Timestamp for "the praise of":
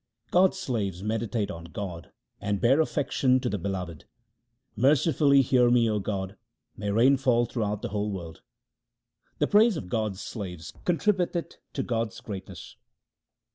9.37-9.89